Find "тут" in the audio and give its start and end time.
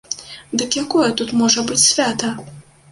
1.21-1.37